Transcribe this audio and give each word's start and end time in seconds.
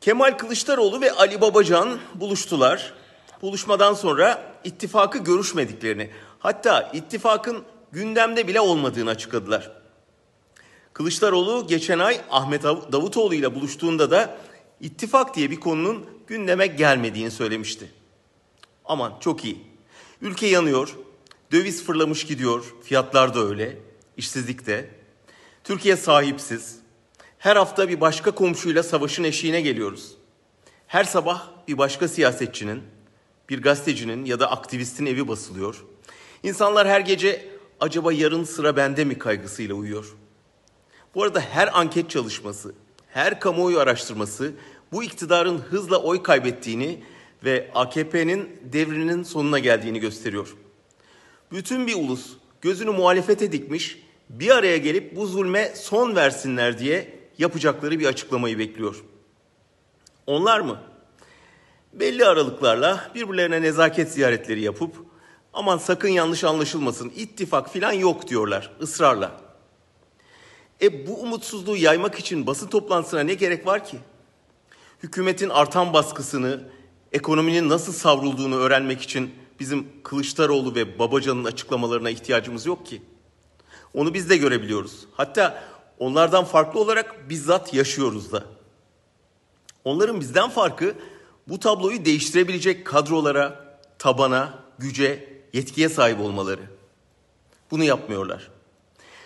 Kemal 0.00 0.38
Kılıçdaroğlu 0.38 1.00
ve 1.00 1.12
Ali 1.12 1.40
Babacan 1.40 1.98
buluştular. 2.14 2.94
Buluşmadan 3.42 3.94
sonra 3.94 4.52
ittifakı 4.64 5.18
görüşmediklerini, 5.18 6.10
hatta 6.38 6.90
ittifakın 6.94 7.64
gündemde 7.92 8.48
bile 8.48 8.60
olmadığını 8.60 9.10
açıkladılar. 9.10 9.72
Kılıçdaroğlu 10.92 11.66
geçen 11.66 11.98
ay 11.98 12.20
Ahmet 12.30 12.62
Davutoğlu 12.62 13.34
ile 13.34 13.54
buluştuğunda 13.54 14.10
da 14.10 14.36
ittifak 14.80 15.36
diye 15.36 15.50
bir 15.50 15.60
konunun 15.60 16.06
gündeme 16.26 16.66
gelmediğini 16.66 17.30
söylemişti. 17.30 17.92
Aman 18.84 19.12
çok 19.20 19.44
iyi. 19.44 19.66
Ülke 20.20 20.46
yanıyor, 20.46 20.96
döviz 21.52 21.84
fırlamış 21.84 22.26
gidiyor, 22.26 22.74
fiyatlar 22.82 23.34
da 23.34 23.40
öyle, 23.40 23.78
işsizlik 24.16 24.66
de. 24.66 24.90
Türkiye 25.64 25.96
sahipsiz. 25.96 26.78
Her 27.38 27.56
hafta 27.56 27.88
bir 27.88 28.00
başka 28.00 28.30
komşuyla 28.30 28.82
savaşın 28.82 29.24
eşiğine 29.24 29.60
geliyoruz. 29.60 30.14
Her 30.86 31.04
sabah 31.04 31.48
bir 31.68 31.78
başka 31.78 32.08
siyasetçinin, 32.08 32.82
bir 33.48 33.62
gazetecinin 33.62 34.24
ya 34.24 34.40
da 34.40 34.50
aktivistin 34.50 35.06
evi 35.06 35.28
basılıyor. 35.28 35.84
İnsanlar 36.42 36.88
her 36.88 37.00
gece 37.00 37.48
acaba 37.80 38.12
yarın 38.12 38.44
sıra 38.44 38.76
bende 38.76 39.04
mi 39.04 39.18
kaygısıyla 39.18 39.74
uyuyor. 39.74 40.16
Bu 41.14 41.22
arada 41.22 41.40
her 41.40 41.78
anket 41.78 42.10
çalışması, 42.10 42.74
her 43.08 43.40
kamuoyu 43.40 43.80
araştırması 43.80 44.52
bu 44.92 45.02
iktidarın 45.04 45.58
hızla 45.58 46.02
oy 46.02 46.22
kaybettiğini 46.22 47.02
ve 47.44 47.70
AKP'nin 47.74 48.60
devrinin 48.62 49.22
sonuna 49.22 49.58
geldiğini 49.58 50.00
gösteriyor. 50.00 50.56
Bütün 51.52 51.86
bir 51.86 51.94
ulus 51.94 52.32
gözünü 52.60 52.90
muhalefete 52.90 53.52
dikmiş, 53.52 54.02
bir 54.30 54.50
araya 54.50 54.76
gelip 54.76 55.16
bu 55.16 55.26
zulme 55.26 55.72
son 55.74 56.16
versinler 56.16 56.78
diye 56.78 57.17
yapacakları 57.38 57.98
bir 57.98 58.06
açıklamayı 58.06 58.58
bekliyor. 58.58 59.04
Onlar 60.26 60.60
mı? 60.60 60.80
Belli 61.92 62.26
aralıklarla 62.26 63.10
birbirlerine 63.14 63.62
nezaket 63.62 64.12
ziyaretleri 64.12 64.60
yapıp 64.60 64.94
aman 65.52 65.78
sakın 65.78 66.08
yanlış 66.08 66.44
anlaşılmasın 66.44 67.12
ittifak 67.16 67.72
filan 67.72 67.92
yok 67.92 68.28
diyorlar 68.28 68.70
ısrarla. 68.82 69.40
E 70.82 71.06
bu 71.06 71.20
umutsuzluğu 71.20 71.76
yaymak 71.76 72.18
için 72.18 72.46
basın 72.46 72.66
toplantısına 72.66 73.20
ne 73.20 73.34
gerek 73.34 73.66
var 73.66 73.84
ki? 73.84 73.98
Hükümetin 75.02 75.48
artan 75.48 75.92
baskısını, 75.92 76.60
ekonominin 77.12 77.68
nasıl 77.68 77.92
savrulduğunu 77.92 78.56
öğrenmek 78.56 79.02
için 79.02 79.30
bizim 79.60 79.86
Kılıçdaroğlu 80.02 80.74
ve 80.74 80.98
Babacan'ın 80.98 81.44
açıklamalarına 81.44 82.10
ihtiyacımız 82.10 82.66
yok 82.66 82.86
ki. 82.86 83.02
Onu 83.94 84.14
biz 84.14 84.30
de 84.30 84.36
görebiliyoruz. 84.36 85.06
Hatta 85.12 85.64
onlardan 85.98 86.44
farklı 86.44 86.80
olarak 86.80 87.28
bizzat 87.30 87.74
yaşıyoruz 87.74 88.32
da. 88.32 88.44
Onların 89.84 90.20
bizden 90.20 90.48
farkı 90.50 90.94
bu 91.48 91.60
tabloyu 91.60 92.04
değiştirebilecek 92.04 92.86
kadrolara, 92.86 93.78
tabana, 93.98 94.58
güce, 94.78 95.42
yetkiye 95.52 95.88
sahip 95.88 96.20
olmaları. 96.20 96.60
Bunu 97.70 97.84
yapmıyorlar. 97.84 98.50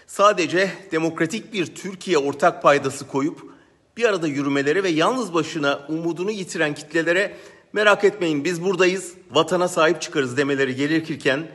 Sadece 0.07 0.71
demokratik 0.93 1.53
bir 1.53 1.75
Türkiye 1.75 2.19
ortak 2.19 2.63
paydası 2.63 3.09
koyup 3.09 3.53
bir 3.97 4.05
arada 4.05 4.27
yürümelere 4.29 4.83
ve 4.83 4.89
yalnız 4.89 5.35
başına 5.35 5.87
umudunu 5.89 6.31
yitiren 6.31 6.75
kitlelere 6.75 7.37
merak 7.73 8.05
etmeyin 8.05 8.45
biz 8.45 8.65
buradayız, 8.65 9.15
vatana 9.31 9.69
sahip 9.69 10.03
çıkarız 10.03 10.37
demeleri 10.37 10.77
gerekirken 10.77 11.49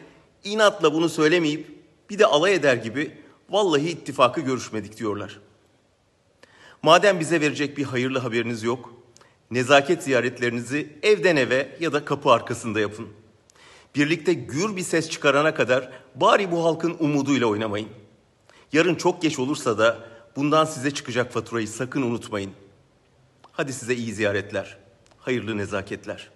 inatla 0.44 0.94
bunu 0.94 1.10
söylemeyip 1.10 1.68
bir 2.10 2.20
de 2.20 2.26
alay 2.26 2.54
eder 2.54 2.76
gibi 2.76 3.12
vallahi 3.50 3.90
ittifakı 3.90 4.42
görüşmedik 4.42 4.98
diyorlar. 4.98 5.40
Madem 6.82 7.20
bize 7.20 7.42
verecek 7.42 7.78
bir 7.78 7.84
hayırlı 7.84 8.20
haberiniz 8.20 8.64
yok, 8.64 8.94
nezaket 9.52 10.04
ziyaretlerinizi 10.04 10.98
evden 11.04 11.36
eve 11.36 11.78
ya 11.80 11.94
da 11.94 12.06
kapı 12.06 12.32
arkasında 12.32 12.80
yapın. 12.80 13.08
Birlikte 13.96 14.34
gür 14.34 14.76
bir 14.76 14.82
ses 14.82 15.10
çıkarana 15.10 15.54
kadar 15.54 15.90
bari 16.16 16.52
bu 16.52 16.66
halkın 16.66 16.98
umuduyla 17.00 17.48
oynamayın. 17.48 17.90
Yarın 18.74 18.96
çok 18.96 19.22
geç 19.22 19.40
olursa 19.40 19.78
da 19.78 20.10
bundan 20.36 20.66
size 20.66 20.92
çıkacak 20.92 21.34
faturayı 21.34 21.68
sakın 21.68 22.02
unutmayın. 22.02 22.52
Hadi 23.52 23.74
size 23.74 23.96
iyi 23.96 24.14
ziyaretler, 24.14 24.78
hayırlı 25.20 25.58
nezaketler. 25.58 26.30